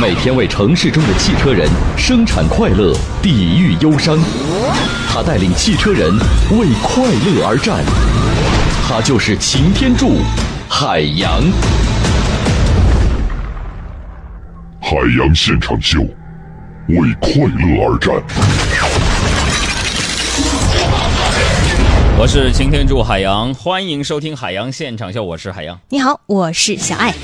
[0.00, 4.18] 每天为城市中的汽车人生产快乐，抵御忧伤。
[5.08, 6.12] 他带领汽车人
[6.50, 7.84] 为快乐而战。
[8.88, 10.16] 他就是擎天柱，
[10.68, 11.40] 海洋。
[14.80, 16.00] 海洋现场秀，
[16.88, 18.12] 为快乐而战。
[22.18, 25.78] 我是擎天柱海洋，欢迎收听海洋现场秀，我是海洋。
[25.88, 27.14] 你好，我是小爱。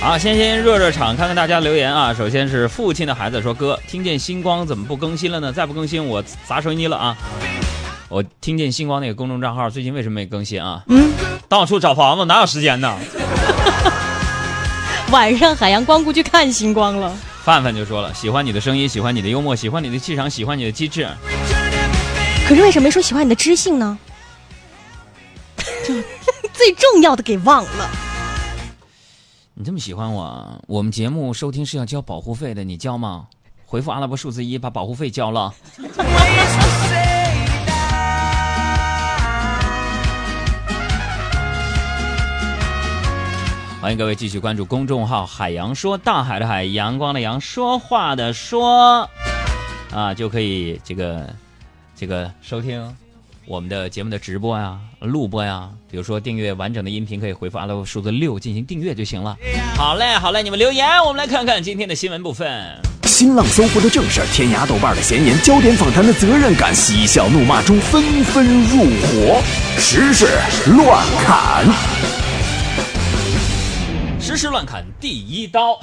[0.00, 2.14] 好，先先热热场，看看大家留言啊。
[2.14, 5.52] 首先是父亲的孩子说：“哥，听见星光怎么不更新了呢？
[5.52, 7.16] 再不更新，我砸收音机了啊！”
[8.08, 10.82] 我听见星光那个公众账号最近为什么没更新啊？
[10.86, 11.10] 嗯，
[11.48, 12.96] 到处找房子，哪有时间呢？
[15.10, 17.12] 晚上海洋光顾去看星光了。
[17.42, 21.08] 范范就说了：“喜欢你的声音，喜欢你的幽默，喜欢你的气场，喜欢你的机智。”
[22.48, 23.98] 可是为什么没说喜欢你的知性呢？
[25.84, 25.92] 就
[26.54, 27.90] 最重要的给忘了。
[29.60, 33.26] 你这么喜欢我，我们节目收听是要交保护费的，你交吗？
[33.66, 35.52] 回复阿拉伯数字一，把保护费交了。
[43.80, 49.10] 欢迎各位继续关注公众号“海洋说”，大海的海，阳光的阳，说话的说，
[49.92, 51.28] 啊，就可以这个
[51.96, 52.96] 这个收听。
[53.48, 59.34] 我们的节目的直播呀、录播呀，比如说订阅完整的音频，可以回复阿拉伯数字六进行订阅就行了。
[59.74, 62.46] 好嘞，好嘞，你们留言，我们来看看今天的新闻部分。
[63.04, 69.42] 新浪、搜狐的正事，天涯、豆瓣的闲言，焦点访谈的责任感，嬉笑怒骂中纷纷入伙，
[69.78, 70.26] 时事
[70.76, 71.64] 乱砍，
[74.20, 75.80] 时事乱砍第一刀。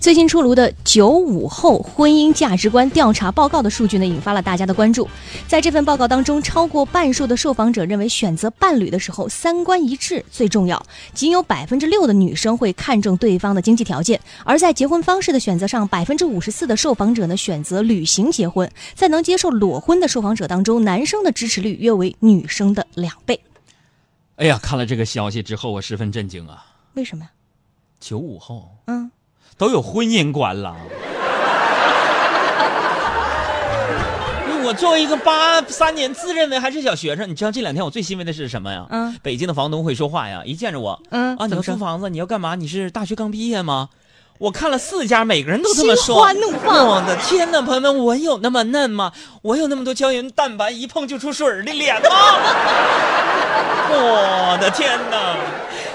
[0.00, 5.06] 最新出炉的九五后婚姻价值观调查报告的数据呢，引发了大家的关注。
[5.46, 10.82] 在这份报告当中，超过半数的受访者认为选择伴侣的时候，三观一致最重要。
[11.12, 14.18] 仅有百分之六的女生会看重对方的经济条件。
[14.42, 18.70] 而在结婚方式的选择上，百分之五十四的受访者呢选择旅行结婚。
[18.94, 23.38] 在能接受裸婚的受访者当中，男生的支持率约为女生的两倍。
[24.36, 26.64] 哎呀，看了这个消息之后，我十分震惊啊！
[26.94, 27.30] 为什么呀？
[28.00, 29.10] 九五后，嗯。
[29.60, 30.74] 都有婚姻观了。
[34.62, 38.86] 我作为一个八三年自认为还是小学生，你知道这两天我最欣慰的是什么呀？
[38.88, 42.54] 嗯，北京的房东会说话呀，一见着我，嗯啊，你要租房子，你要干嘛？
[42.54, 43.90] 你是大学刚毕业吗？
[44.38, 46.06] 我看了四家，每个人都这么说。
[46.06, 46.86] 心花怒放。
[46.86, 49.12] 我的天哪，朋友们，我有那么嫩吗？
[49.42, 52.08] 我有那么多胶原蛋白，一碰就出水的脸吗？
[53.92, 55.36] 我的天哪！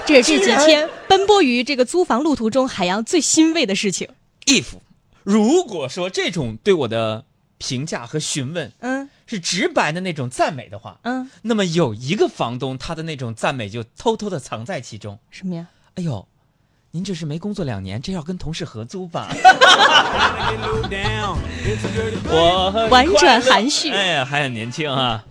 [0.06, 4.08] 这是这几天奔波于这个租房路途中，海洋最欣慰的事情。
[4.46, 4.64] if
[5.24, 7.24] 如果说这种对我的
[7.58, 15.18] 评价和询问，嗯，是直白的那种赞美的话，嗯，那么有一个房东，他的那种赞美就偷偷的藏在其中。
[15.30, 15.66] 什么呀？
[15.94, 16.28] 哎呦，
[16.92, 19.28] 您这是没工作两年，这要跟同事合租吧？
[22.28, 25.24] 我婉转含蓄，哎，还很年轻啊。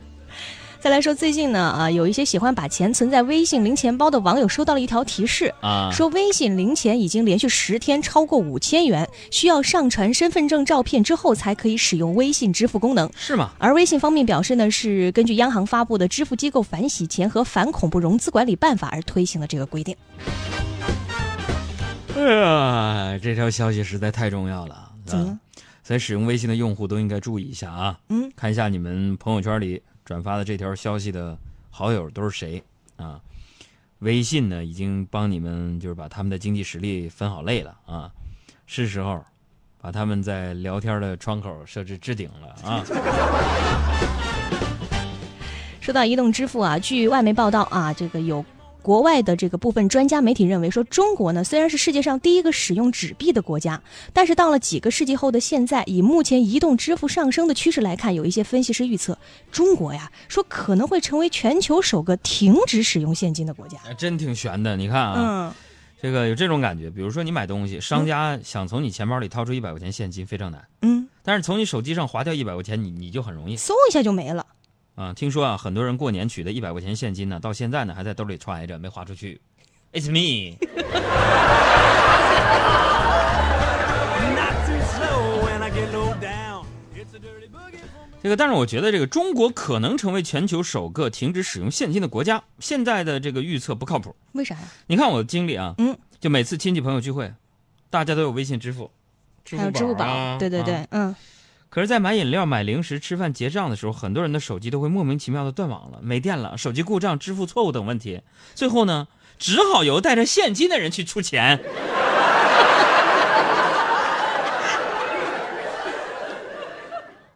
[0.85, 13.49] 再来说，最近呢，啊，有一些喜欢把钱存在微信零钱包的网友收到了一条提示啊，说微信零钱已经连续十天超过五千元，需要上传身份证照片之后才可以使用微信支付功能，是吗？
[13.57, 19.97] 而微信方面表示呢，是根据央行发布的《支付机构反洗钱和反恐怖融资管理办法》而推行的这个规定。
[22.15, 25.39] 哎呀，这条消息实在太重要了，怎么？
[25.81, 29.81] 在使用微信的用户都应该注意一下啊，嗯，看一下你们朋友圈里。
[30.05, 31.37] 转发的这条消息的
[31.69, 32.63] 好友都是谁
[32.95, 33.19] 啊？
[33.99, 38.11] 微信呢已经帮你们就是把他们的经济实力分好类了啊，
[38.67, 39.25] 是时候
[39.81, 42.85] 把他们在聊天的窗口设置置顶了啊。
[45.81, 48.45] 说到移动支付啊，据外媒报道啊，这个有。
[48.85, 53.81] 国外的这个部分专家媒体认为说，中国呢虽然是世界上第一个使用纸币的国家，
[54.13, 59.17] 但是到了几个世纪后的现在，以目前移动支付上升的趋势来看，有一些分析师预测，
[59.51, 63.79] 中国呀说可能会成为全球首个停止使用现金的国家。
[63.97, 65.55] 真挺悬的，你看啊，
[65.99, 74.45] 这个有这种感觉，比如说你买东西，商家想从你钱包里掏出一百块钱现金非常难，嗯，但是从你手机上划掉一百块钱，你你就很容易，嗖一下就没了。
[74.95, 79.39] 啊，听说啊，很多人过年取的一百块钱现金呢，到现在呢还在兜里揣着，没花出去。
[79.93, 80.57] It's me。
[88.23, 92.43] 这个，但是我觉得这个中国可能成为全球首个停止使用现金的国家。
[92.57, 94.15] 现在的这个预测不靠谱。
[94.31, 94.61] 为啥呀？
[94.87, 97.31] 你看我的经历啊，嗯，就每次亲戚朋友聚会，
[97.91, 98.89] 大家都有微信支付，
[99.43, 101.15] 支还有支付宝，啊对对对，啊嗯，
[101.75, 108.21] 可是，在买饮料、买零食、吃饭、结账的时候，很多人的手机都会莫名其妙的断网了、没电了、手机故障、支付错误等问题。
[108.53, 111.59] 最后呢，只好由带着现金的人去出钱。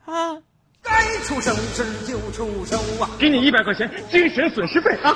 [0.08, 0.38] 啊，
[0.82, 3.10] 该出手时就出手啊！
[3.20, 5.14] 给你一百块钱精神损失费啊！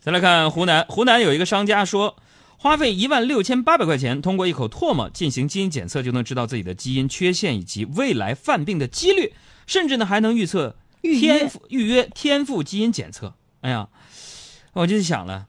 [0.00, 2.16] 再来看湖南，湖南有一个商家说，
[2.62, 9.32] 花费一万六千八百块钱，通过一口唾沫进行基因检测，就能知道自己的基因缺陷以及未来犯病的几率，
[9.66, 13.34] 甚至呢还能预测预约天赋预约天赋基因检测。
[13.62, 13.88] 哎呀，
[14.74, 15.48] 我就想了，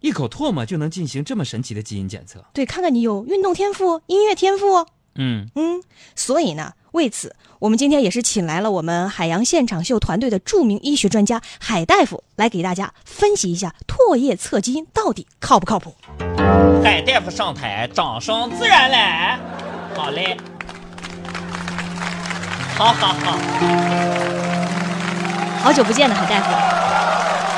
[0.00, 2.46] 一口唾沫就能进行这么神奇的基因检测。
[2.54, 5.82] 对，看看你有运动天赋、音乐天赋，嗯，嗯，
[6.16, 15.94] 所以呢，为此，我们今天也是请来了我们海洋现场秀团队的著名医学专家海大夫来给大家分析一下唾液测基因到底靠不靠谱。
[16.82, 19.38] 海大夫上台，掌声自然来。
[19.94, 20.36] 好嘞，
[22.76, 23.38] 好好好。
[25.62, 26.50] 好久不见了，海大夫。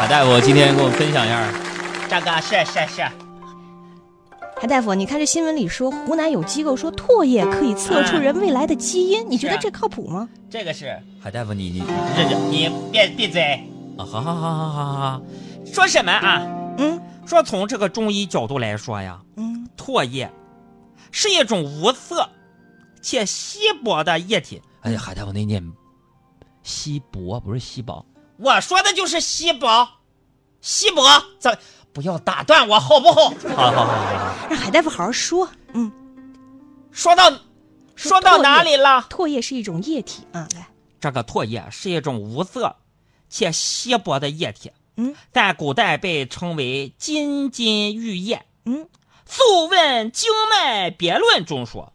[0.00, 1.48] 海大夫今天跟我们分享一下，
[2.10, 3.31] 这个是是是。
[4.56, 10.28] 海大夫，你看这新闻里说，湖南有机构说唾液可以测出人未来的基因，你觉得这靠谱吗？
[10.48, 11.78] 这个是海大夫，你你
[12.16, 13.42] 认真，你别闭嘴
[13.98, 14.04] 啊！
[14.04, 15.22] 好好好好好好，
[15.66, 16.42] 说什么啊？
[16.78, 20.30] 嗯说从这个中医角度来说呀，嗯，唾液
[21.10, 22.28] 是一种无色
[23.00, 24.62] 且稀薄的液体。
[24.82, 25.62] 哎呀，海大夫那念
[26.62, 28.04] 稀薄不是稀薄，
[28.36, 29.88] 我说的就是稀薄，
[30.60, 31.02] 稀薄。
[31.38, 31.58] 怎
[31.92, 33.30] 不要打断我好不好？
[33.54, 34.48] 好好好好好。
[34.48, 35.48] 让海大夫好好说。
[35.74, 35.90] 嗯，
[36.90, 37.32] 说到
[37.96, 39.06] 说到哪里了？
[39.10, 40.68] 唾液是一种液体啊，来，
[41.00, 42.76] 这个唾液是一种无色
[43.28, 48.44] 且稀薄的液体，嗯在古代被称为金金玉液。
[48.64, 48.84] 嗯，
[49.26, 51.92] 《素问·经脉别论》中说：“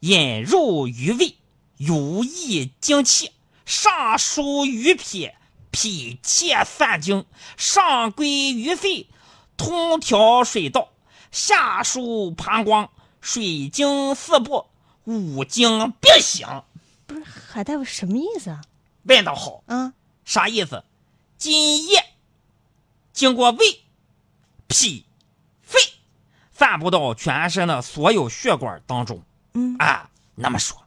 [0.00, 1.36] 引入于胃，
[1.78, 3.32] 有益精气，
[3.64, 5.30] 上输于脾，
[5.76, 7.26] 脾气散经，
[7.58, 9.08] 上归于肺，
[9.58, 10.88] 通调水道，
[11.30, 12.88] 下输膀胱，
[13.20, 14.64] 水经四部，
[15.04, 16.64] 五经并行。
[17.06, 18.62] 不是海大夫什么意思啊？
[19.02, 19.92] 问得好，啊，
[20.24, 20.82] 啥意思？
[21.36, 22.02] 津液
[23.12, 23.82] 经过胃、
[24.68, 25.04] 脾、
[25.60, 25.78] 肺，
[26.52, 29.22] 散布到全身的所有血管当中。
[29.52, 30.86] 嗯啊，那么说，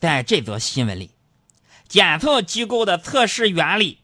[0.00, 1.10] 在这则新闻里，
[1.88, 3.98] 检测机构的测试原理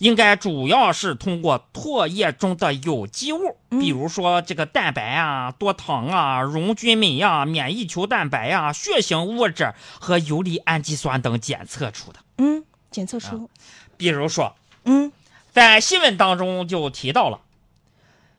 [0.00, 12.20] 应该主要是通过唾液中的有机物，比如说这个蛋白啊、多糖啊、溶菌酶呀、免疫球蛋白呀、血型物质和游离氨基酸等检测出的。
[12.38, 13.48] 嗯，检测出，
[13.96, 15.12] 比如说，嗯。
[15.52, 17.40] 在新闻当中就提到了，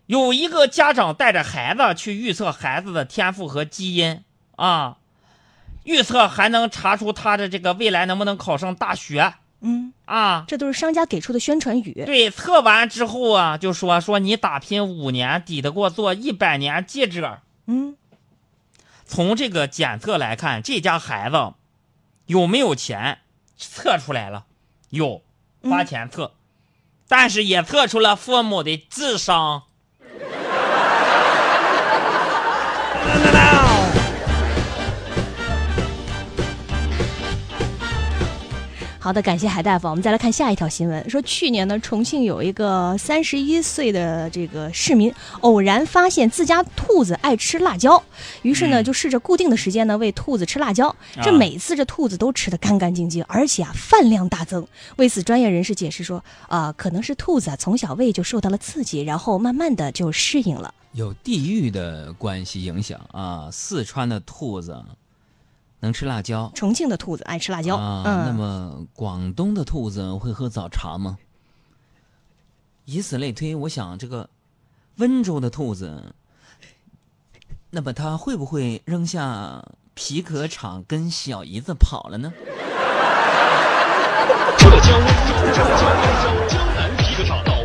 [0.06, 4.24] 有一个家长带着孩子去预测孩子的天赋和基因
[4.56, 4.96] 啊，
[5.84, 10.46] 预测还能查出他的这个未来能不能考上大学嗯，啊。
[10.48, 12.04] 这都是商家给出的宣传语。
[12.06, 17.40] 对，测完之后啊，就说说你打拼五年，抵得过做一百年记者。
[17.68, 17.96] 嗯，
[19.06, 21.54] 从这个检测来看，这家孩子
[22.26, 23.20] 有没有钱，
[23.58, 24.46] 测出来了，
[24.90, 25.22] 有，
[25.64, 26.34] 花钱测，
[27.08, 29.64] 但是也测出了父母的智商。
[39.04, 39.88] 好的，感谢海大夫。
[39.88, 48.02] 我们再来看下一条新闻，说去年呢，重庆有一个三十一岁的这个市民偶然发现自家兔子爱吃辣椒，
[48.44, 50.96] 于是呢就试着固定的时间呢喂兔子吃辣椒。
[51.16, 54.68] 这啊每次这兔子都吃得干干净净，而且啊饭量大增。
[54.98, 60.72] 为此，专业人士解释说，啊、可能是兔子啊从小胃就受到了刺激，然后慢慢的就适应了。
[60.94, 64.80] 有地域的关系影响啊，四川的兔子
[65.82, 71.18] 能吃辣椒重庆的兔子爱吃辣椒，啊，嗯，那么广东的兔子会喝早茶吗？
[72.86, 74.30] 以此类推，我想这个
[74.98, 76.16] 温州的兔子，
[77.70, 82.32] 那么它会不会扔下皮革厂跟小姨子跑了呢？
[84.58, 85.62] 浙江温州，浙江
[86.02, 87.61] 温州江南皮革厂倒闭了。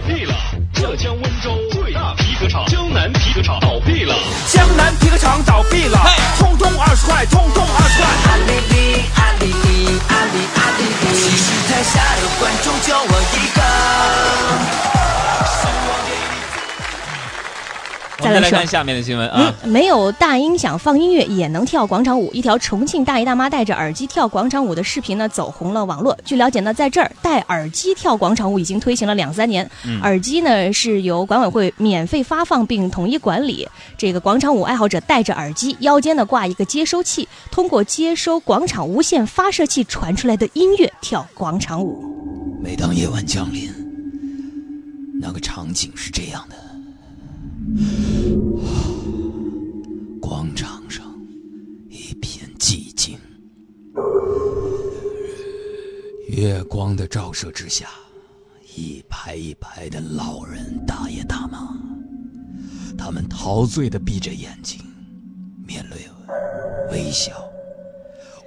[0.76, 4.14] 浙江温州最大皮革厂江南皮革厂倒闭了。
[4.52, 5.98] 江南皮革厂倒闭了，
[6.38, 8.06] 通通二十块，通通二十块。
[8.28, 11.16] 阿里里，阿里里，阿里阿里里。
[11.16, 12.15] 其实台下
[18.32, 19.54] 再来看下面的新闻啊。
[19.62, 22.32] 嗯，没有大音响放音乐也能跳广场舞。
[22.32, 26.16] 一条重庆大爷大妈戴着耳机跳广场舞的视频呢，走红了网络。
[26.24, 29.68] 据了解呢，在这儿戴耳机跳广场舞已经推行了两三年。
[29.84, 33.66] 嗯耳机呢是由管委会免费发放并统一管理。
[33.96, 42.04] 这个广场舞爱好者戴着耳机，腰间呢挂一个接收器，通过接收广场无线发射器传出来的音乐跳广场舞。
[42.62, 43.72] 每当夜晚降临，
[45.20, 46.56] 那个场景是这样的：
[50.20, 51.04] 广场上
[51.88, 53.18] 一片寂静，
[56.28, 57.88] 月光的照射之下，
[58.76, 61.76] 一排一排的老人、大爷大妈，
[62.96, 64.80] 他们陶醉的闭着眼睛，
[65.66, 65.96] 面露
[66.92, 67.50] 微笑，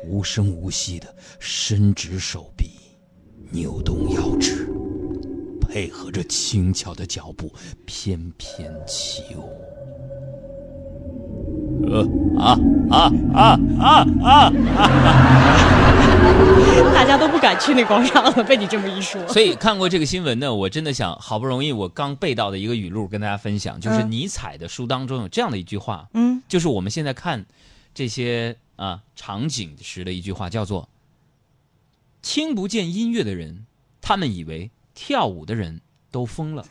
[0.05, 2.69] 无声无息的伸直手臂。
[3.51, 4.68] 扭动腰肢，
[5.69, 7.53] 配合着轻巧的脚步，
[7.85, 9.47] 翩翩起舞。
[11.85, 12.01] 呃
[12.37, 12.57] 啊
[12.89, 13.57] 啊啊
[14.19, 14.51] 啊啊！
[16.93, 19.27] 大家都不敢去那广场了，被你这么一说。
[19.27, 27.45] 所以看过这个新闻呢，我真的想，好不容易我刚背到的一个语录跟大家分享，就是嗯尼采的书当中有这样的一句话，嗯，就是我们现在看
[27.93, 30.89] 这些啊场景时的一句话，叫做
[32.21, 33.65] “听不见音乐的人，
[34.01, 35.79] 他们以为跳舞的人
[36.11, 36.65] 都疯了”。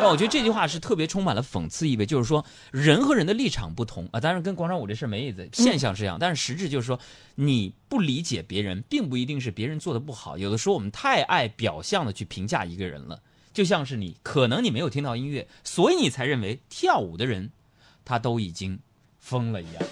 [0.00, 6.98] 那我觉得这句话是特别充满了讽刺意味，就是说人和人的立场不同啊，当然跟广场舞这事没意思，现象是这样，但是实质就是说
[7.36, 13.22] 你不理解别人，并不一定是别人做的不好，有的时候我们太爱表象的去评价一个人了，
[13.52, 17.52] 就像是你可能你没有听到音乐，所以你才认为跳舞的人
[18.04, 18.80] 他都已经
[19.20, 19.82] 疯了一样。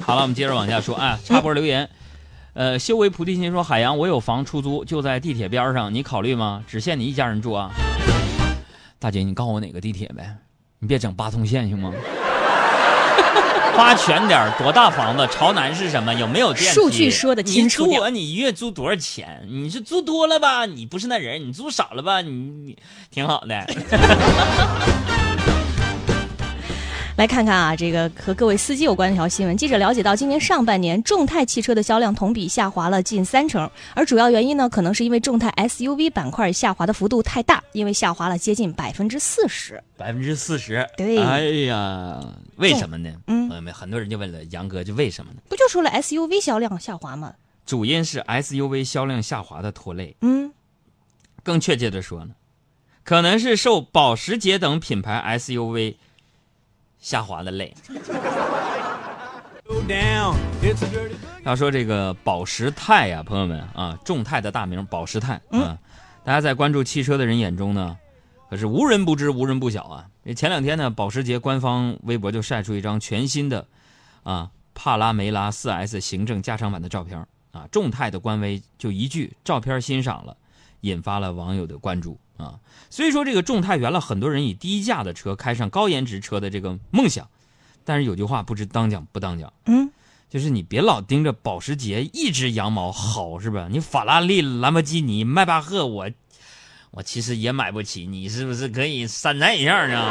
[0.00, 1.90] 好了，我们接着往下说啊，插播留言。
[2.52, 6.64] 呃，修为菩提心说：“海洋，我有房出租，就在地铁边上，你考虑吗？
[6.66, 7.70] 只限你一家人住啊。”
[8.98, 10.36] 大姐，你告诉我哪个地铁呗？
[10.78, 11.92] 你别整八通线行吗？
[13.76, 15.26] 花全点儿，多大房子？
[15.30, 16.12] 朝南是什么？
[16.14, 16.74] 有没有电梯？
[16.74, 19.46] 数据说的清楚点你租你一月租多少钱？
[19.48, 20.66] 你是租多了吧？
[20.66, 22.20] 你不是那人，你租少了吧？
[22.20, 22.76] 你你
[23.10, 23.64] 挺好的。
[27.20, 29.54] 来看看啊，这个和各位司机有关的一条新闻。
[29.54, 39.84] 记者了解到，今年上半年众泰汽车的销量同比下滑了近三成，而主要原因呢，可能是因为众泰 SUV 板块下滑的幅度太大，因为下滑了接近百分之四十。
[39.98, 40.88] 百分之四十。
[40.96, 42.24] 对哎呀，
[42.56, 43.12] 为什么呢？
[43.26, 45.42] 嗯朋友们，很多人就问了杨哥，就为什么呢？
[45.46, 47.34] 不就说了 SUV 销量下滑吗？
[47.66, 50.16] 主因是 SUV 销量下滑的拖累。
[50.22, 50.50] 嗯，
[51.42, 52.30] 更确切的说呢，
[53.04, 55.96] 可能是受保时捷等品牌 SUV
[57.00, 57.74] 下滑的泪。
[61.44, 65.78] 要说这个保时泰呀、朋友们啊，众泰的大名保时泰啊，
[66.24, 67.96] 大家在关注汽车的人眼中呢，
[68.50, 70.06] 可是无人不知、无人不晓啊。
[70.36, 73.66] 前两天呢，保时捷官方微博就晒出一张全新的
[74.22, 80.36] 啊帕拉梅拉 4S 行政加长版的照片啊，众泰的官微就一句“照片欣赏了”，
[80.80, 82.54] 引发了网友的关注啊。
[82.90, 87.28] 所以说，这个众泰圆了很多人以低价的车开上高颜值车的这个梦想，
[87.84, 89.90] 但是有句话不知当讲不当讲，嗯，
[90.28, 93.68] 就是你别老盯着保时捷一只羊毛薅是吧？
[93.70, 96.10] 你法拉利、兰博基尼、迈巴赫，我
[96.90, 100.10] 我其实也买不起，你是不是可以山寨一下呢？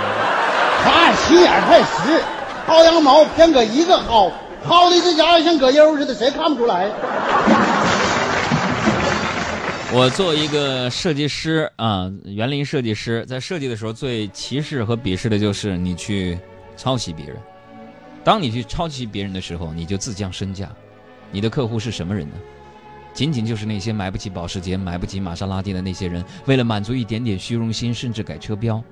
[0.82, 2.24] 他心眼太实，
[2.66, 4.32] 薅羊毛偏搁一个薅，
[4.66, 6.90] 薅的这家伙像葛优似的，谁看不出来？
[9.92, 16.38] 我作为一个设计师啊，园林设计师，在设计的时候最歧视和鄙视的就是你去
[16.78, 17.36] 抄袭别人。
[18.24, 20.70] 当你去抄袭别人的时候，你就自降身价。
[21.32, 22.36] 你的客户是什么人呢？
[23.16, 28.84] 仅仅就是那些买不起保时捷、买不起玛莎拉蒂的那些人，为了满足一点点虚荣心，甚至改车标。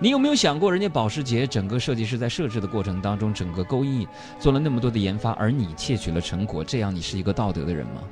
[0.00, 4.08] 你有没有想过，人家保时捷整个设计师在设置的过程当中，整个工艺
[4.40, 8.02] 做了那么多的研发，而你窃取了成果，这样你是一个道德的人吗？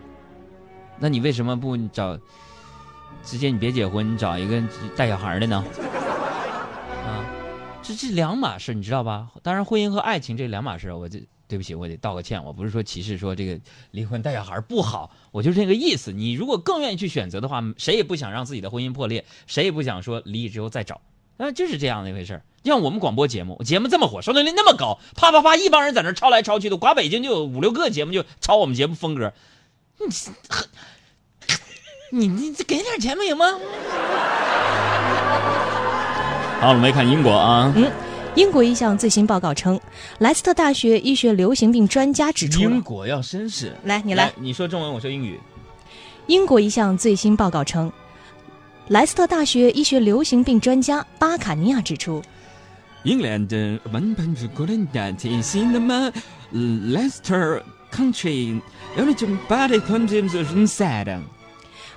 [1.00, 2.18] 那你为什么不找？
[3.24, 4.62] 直接你别结婚，你找一个
[4.96, 5.62] 带小孩的呢？
[7.04, 7.24] 啊，
[7.82, 9.28] 这这两码事，你知道吧？
[9.42, 12.42] 当然，婚姻和爱情这两码事，我这对不起，我得道个歉。
[12.42, 16.12] 我不是说歧视说这个离婚带小孩不好，我就是这个意思。
[16.12, 21.00] 你如果更愿意去选择的话，谁也不想让自己的婚姻破裂，谁也不想说离异之后再找。
[21.38, 22.42] 啊，就是这样的一回事儿。
[22.64, 29.32] 像我们广播节目，节目这么火，收听率那么高，啪啪啪，一帮人在那抄来抄去的，刮北京就有五六个节目就抄我们节目风格。
[32.10, 33.46] 你你这给点钱不行吗？
[36.60, 37.90] 好，我们来看英国啊，嗯
[38.34, 39.80] 英国一项最新报告称，
[40.20, 43.74] 莱斯特大学医学流行病专家指出了英国要绅士。
[43.84, 45.40] 来你来你说中文，我说英语。
[46.28, 47.90] 英国一项最新报告称，
[48.88, 52.22] 莱斯特大学医学流行病专家巴卡尼亚指出，
[53.02, 54.46] 英格兰的文本主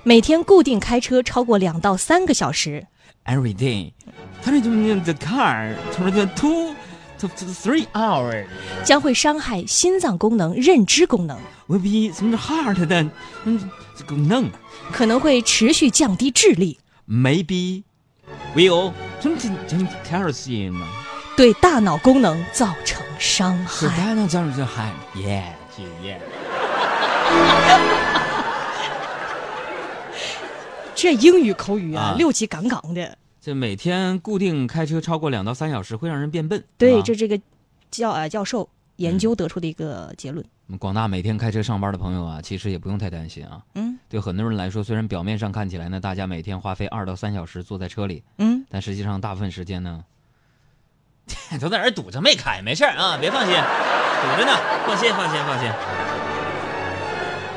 [0.04, 2.86] 每天固定开车超过两到三个小时
[3.24, 3.92] ，every day，
[4.40, 6.72] 他那种 the car 从那个 two
[7.18, 8.46] to to three hours
[8.84, 11.36] 将会伤害心脏功能、认知功能
[11.68, 13.06] ，will be 什么 heart 的
[13.44, 14.48] 嗯这个能
[14.92, 16.78] 可能会持续降低智力
[17.08, 17.82] ，maybe
[18.54, 20.80] will 什么什么 calcium
[21.36, 23.96] 对大脑功能造成伤是害。
[23.96, 26.18] 大脑造成伤害 yeah 是 yeah。
[30.94, 33.18] 这英语口语啊，啊六级杠杠的。
[33.40, 36.62] 这每天固定开车超过两到三小时会让人变笨。
[36.78, 37.40] 对，啊这这个
[37.90, 40.44] 教呃教授研究得出的一个结论。
[40.68, 43.60] 我们广大每天开车上班的朋友啊，其实也不用太担心啊。
[43.74, 50.04] 嗯对很多人来说，虽然表面上看起来呢，大家每天花费二到三小时坐在车里，嗯，但实际上大部分时间呢，
[51.60, 54.52] 都在那儿堵着没开，没事儿啊，别放心，堵着呢，
[54.86, 55.68] 放心，放心，放心。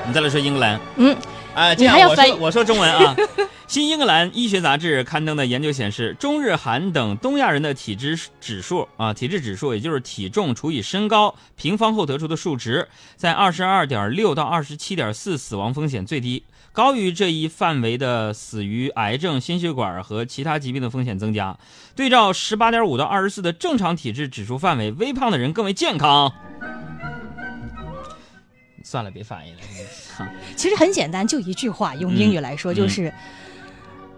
[0.05, 1.17] 我们再来说英格兰，嗯，
[1.55, 3.15] 啊，这样我说我说中文啊。
[3.65, 16.43] 新英格兰医学杂志刊登的研究显示，中日韩等东亚人的体质指数啊，体质指数也就是体重除以身高平方后得出的数值，在二十二点六到二十七点四，死亡风险最低。
[16.71, 21.57] 高于这一范围的死于癌症、心血管和其他疾病的风险增加。
[21.95, 26.31] 对照十八点五到二十四的正常体质指数范围，微胖的人更为健康。
[28.95, 30.29] 算了，别翻译了。
[30.55, 33.13] 其实很简单，就一句话，用英语来说就是、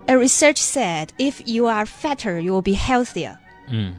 [0.05, 3.35] a research said if you are fatter, you will be healthier。
[3.69, 3.95] 嗯，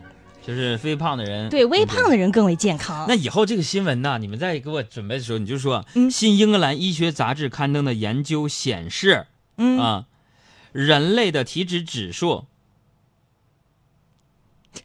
[0.46, 3.06] 就是微胖的人，对，微胖的人更为健康。
[3.08, 10.04] 那以后这个新闻呢，你们在给我准备的时候，你就说，嗯新英格兰医学杂志刊登的研究显示，嗯啊，
[10.70, 12.44] 人类的体脂指数，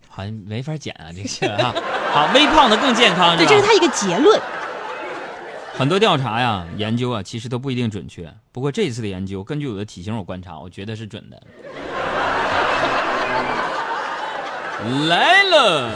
[0.09, 1.71] 好像没法减啊，这个新闻哈。
[2.11, 4.41] 好，微胖的更健康，对，这是他一个结论。
[5.75, 8.31] 很多调查呀、研究啊，其实都不一定准确。
[8.51, 11.41] 不过这一次的研究，根据我的体型我观察，我觉得是准的。
[15.09, 15.89] 来了。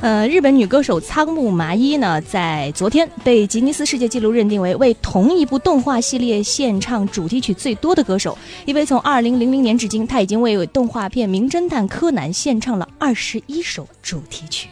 [0.00, 14.68] 呃，日本女歌手仓木麻衣呢，在昨天被吉尼斯世界纪录认定为为同一部动画系列献唱主题曲最多的歌手，因为从2000年至今，她已经为动画片《名侦探柯南》献唱了21首主题曲。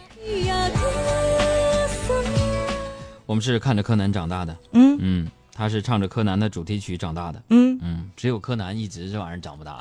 [3.25, 4.97] 我们是看着柯南长大的，嗯。
[4.99, 9.79] 嗯，他是唱着柯南的主题曲长大的，嗯，嗯，只有柯南一直这玩意儿长不大。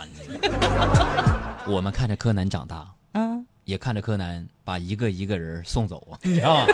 [1.66, 6.72] 我们看着柯南长大，嗯，也看着柯南把一个一个人送走， 你知道吗？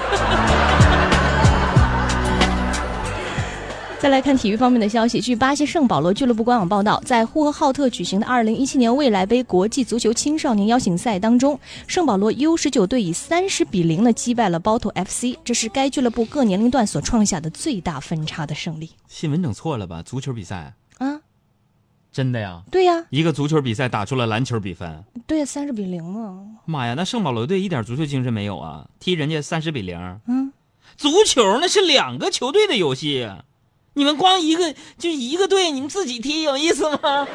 [4.00, 11.58] 再来看体育方面的消息，据巴西圣保罗俱乐部官网报道，在呼和浩特举行的2017年未来杯国际足球青少年邀请赛当中，
[11.88, 18.90] 圣保罗 U19 队以30比0呢击败了包头 FC，这是该俱乐部各年龄段所创下的最大分差的胜利。
[19.08, 20.00] 新闻整错了吧？
[20.04, 21.20] 足球比赛啊，
[22.12, 22.62] 真的呀？
[22.70, 26.94] 对呀、一个足球比赛打出了篮球比分，对呀，三十比零啊，妈呀！
[26.96, 28.88] 那圣保罗队一点足球精神没有啊？
[29.00, 30.52] 踢人家三十比零，嗯，
[30.96, 33.28] 足球那是两个球队的游戏，
[33.98, 37.26] 你们光一个就一个队，你们自己踢有意思吗？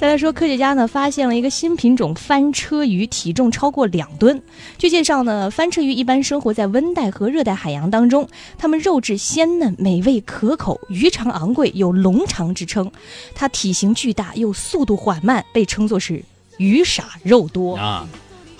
[0.00, 4.40] 再来说，科学家呢发现了一个新品种翻车鱼，体重超过两吨。
[4.78, 12.90] 据介绍呢，翻车鱼一般生活在温带和热带海洋当中，它们肉质鲜嫩、美味可口，鱼肠昂贵，有龙肠之称。
[13.34, 16.24] 它体型巨大又速度缓慢，被称作是
[16.56, 17.76] 鱼傻肉多。
[17.76, 18.08] 啊，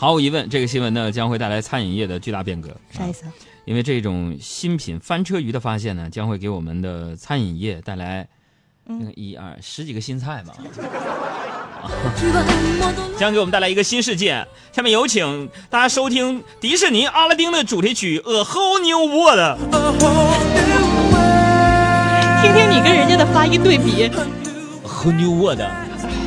[0.00, 2.70] 毫无疑问，这个新闻呢将会带来餐饮业的巨大变革。
[2.88, 3.32] 啥意思啊？
[3.64, 8.28] 因为这种新品翻车鱼的发现呢，将会给我们的餐饮业带来
[8.88, 10.54] 嗯一二十几个新菜吧，
[13.18, 14.46] 将给我们带来一个新世界。
[14.70, 19.40] 下面有请大家收听迪士尼《阿拉丁》的主题曲《A Whole New World》。
[22.40, 24.10] 听听你跟人家的发音对比 A
[24.86, 25.60] Whole New World。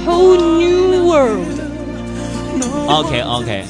[0.05, 1.60] ，Whole New World。
[2.91, 3.63] OK OK，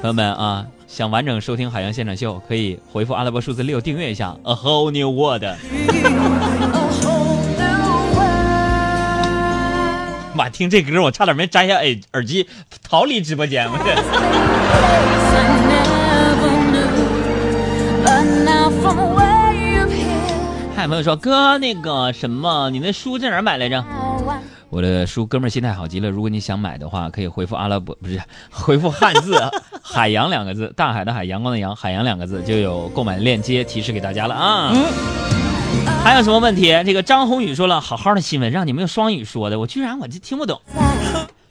[0.00, 5.44] 朋友们啊，想完整收听海洋现场秀，可以回复阿拉伯数字六订阅一下《A Whole New World》。
[10.34, 12.48] 妈，听这歌我差点没摘下耳耳机
[12.82, 13.94] 逃离直播间， 我这。
[20.74, 23.84] 还有朋友说哥，那个什么，你那书在哪买来着？
[24.72, 28.18] 我的书哥们儿心态好极了，如果你想买的话，可以回复阿拉伯 不是
[28.50, 29.38] 回复汉字
[29.84, 34.70] “海洋”两个字，大海的海，阳光的阳，海洋两个字就有购买链接提示给大家了啊。
[34.72, 34.82] 嗯
[36.02, 36.68] 还有什么问题？
[36.84, 40.60] 这个张宏宇说了，好好的新闻让你们用双语说的，我居然我就听不懂，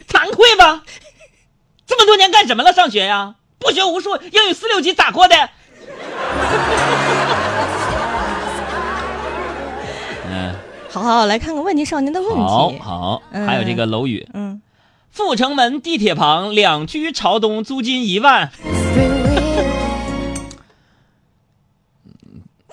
[0.09, 0.83] 惭愧吧？
[1.85, 2.73] 这么多年干什么了？
[2.73, 3.35] 上学呀？
[3.59, 5.35] 不学无术，英语四六级咋过的？
[10.91, 12.77] 好好来看看问题少年的问好题。
[12.79, 14.61] 好，嗯还有这个楼宇，嗯，
[15.13, 18.51] 阜成门地铁旁两居朝东，租金一万。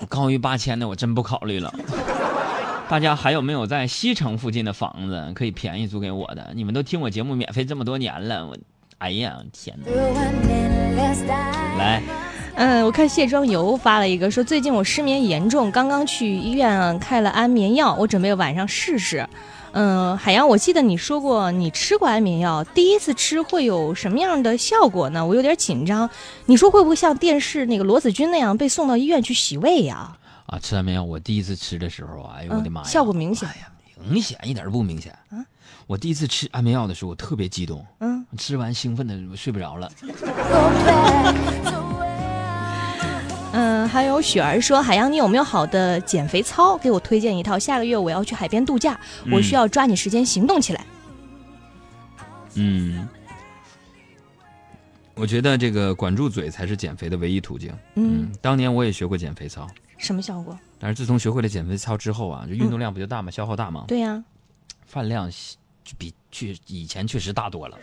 [0.09, 1.73] 高于八千的我真不考虑了。
[2.89, 6.51] 大家还有没有在西城附近的房子可以便宜租给我的？
[6.55, 8.57] 你们都听我节目免费这么多年了，我，
[8.97, 9.91] 哎呀，天哪！
[11.77, 12.01] 来，
[12.59, 19.25] 嗯，我看卸妆油发了一个说，最近我失眠严重，刚刚去医院开了安眠药，我准备晚上试试。
[19.71, 25.25] 嗯，海洋，我记得你说过你吃过安眠药，第一次吃会有什么样的效果呢？
[25.25, 26.09] 我有点紧张。
[26.47, 30.17] 你说会不会像电视那个罗子君那样被送到医院去洗胃呀？
[30.47, 33.69] 啊，吃安眠药，我第一次吃的时候啊，哎呦我的妈呀，嗯效果明显哎呀，
[34.09, 35.17] 明显一点都不明显。
[35.87, 39.89] 我第一次吃安眠药的时候，我特别激动，嗯，吃完兴奋的睡不着了。
[43.51, 46.77] 嗯，还有雪儿说，海洋，你有没有好的减肥操？
[46.77, 47.57] 给我推荐一套。
[47.57, 48.99] 下个月我要去海边度假，
[49.31, 50.85] 我需要抓紧时间行动起来。
[52.53, 53.07] 嗯，
[55.15, 57.73] 我觉得这个管住嘴才是减肥的唯一途径。
[57.95, 60.57] 嗯，当年我也学过减肥操，什么效果？
[60.77, 63.31] 但是自从学会了减肥操之后啊，就运动量不就大吗？
[63.31, 63.85] 消耗大吗？
[63.87, 64.23] 对呀、
[64.85, 65.29] 饭量
[65.83, 67.77] 就比去以前确实大多了。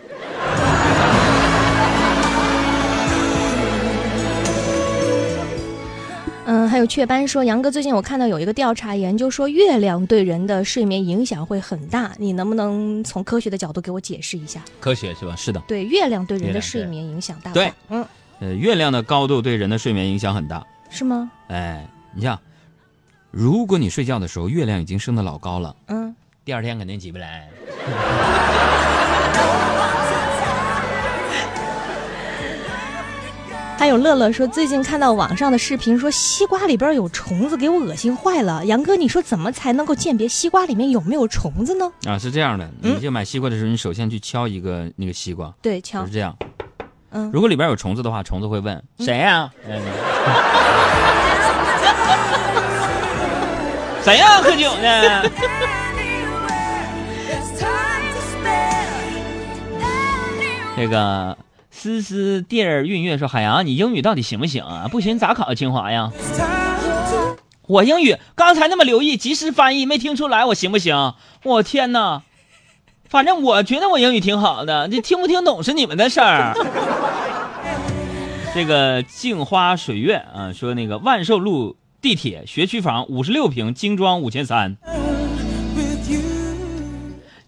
[6.48, 14.62] 嗯，还有雀斑说，杨哥，最近我看到有一个调查研究说，月亮对人的睡眠影响会很大，你能不能从科学的角度给我解释一下？
[14.78, 15.35] 科学是吧？
[15.35, 15.61] 是的。
[15.66, 17.72] 对，月亮对人的睡眠影响大不对？
[17.88, 18.06] 嗯，
[18.38, 20.64] 呃，月亮的高度对人的睡眠影响很大。
[20.88, 21.28] 是吗？
[21.48, 22.38] 哎，你像，
[23.32, 27.48] 如果你睡觉的时候月亮已经升得老高了，嗯，第二天肯定起不来。
[33.87, 38.66] 还有乐乐说，最近看到网上的视频说西瓜里边有虫子，给我恶心坏了。
[38.66, 41.88] 杨哥，你说怎么才能够鉴别西瓜里面有没有虫子呢？
[42.05, 46.37] 啊，是这样的，嗯你就买西瓜的时候，你首先去敲一个那个西瓜，对，敲是，这样。
[47.12, 49.81] 嗯如果里边有虫子的话，虫子会问谁呀、嗯
[54.03, 55.22] 谁呀、喝酒呢？
[60.77, 61.38] 这 个
[61.76, 64.88] 思思弟儿韵月说：“海洋，你英语到底行不行啊？
[64.90, 66.10] 不行咋考清华呀？”
[67.68, 71.14] 我英语刚才那么留意，及时翻译，没听出来我行不行？
[71.42, 72.22] 我天哪！
[73.08, 76.54] 反正我觉得我英语挺好的，你听不听懂是你们的事儿。
[78.54, 84.76] 这个镜花水月啊，说那个万寿路地铁学区房五十六平精装五千三，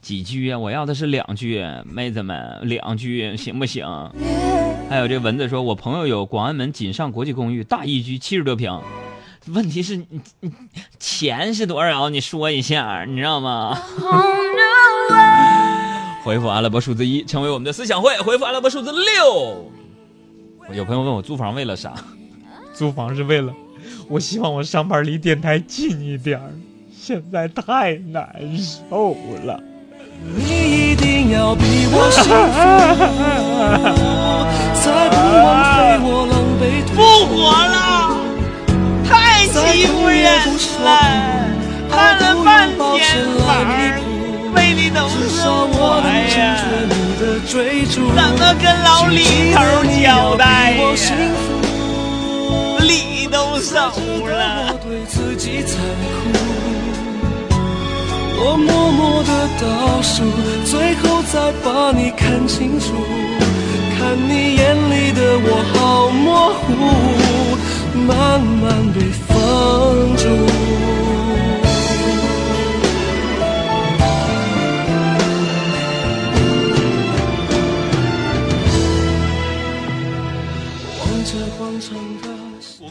[0.08, 0.58] 几居啊？
[0.58, 3.86] 我要的是两居，妹子们，两居行不行？
[4.88, 8.80] 还有这蚊子说，我朋友有广安门锦上国际公寓大一居七十多平，
[9.48, 10.06] 问题是你
[10.40, 10.50] 你
[10.98, 12.08] 钱是多少？
[12.08, 13.78] 你说一下，你知道吗？
[16.24, 18.16] 回复阿拉伯数字一，成为我们的思想会。
[18.20, 19.70] 回复阿拉伯数字六。
[20.72, 21.92] 有朋友问我租房为了啥？
[22.72, 23.52] 租房是为了，
[24.08, 26.50] 我希望我上班离电台近一点儿，
[26.96, 29.62] 现在太难受了。
[30.20, 32.28] 你一定要比我幸福，
[34.74, 35.46] 才 不枉
[35.78, 36.62] 费我狼狈
[36.94, 37.78] 复活了，
[39.08, 40.18] 太欺负人
[40.84, 40.86] 了！
[41.90, 42.76] 看了半天
[43.46, 43.48] 房，
[44.54, 46.02] 为你都至是少我
[46.36, 47.52] 呀，绝你的追
[47.86, 47.94] 逐。
[48.14, 49.16] 怎么跟老李
[49.54, 49.56] 头
[50.02, 50.76] 交代呀？
[50.98, 52.90] 福，礼
[53.30, 54.74] 都收我了。
[58.40, 60.22] 我默默的倒数
[60.64, 62.94] 最后再把你看清楚
[63.98, 66.68] 看你眼里的我好模糊
[68.06, 70.24] 慢慢被封住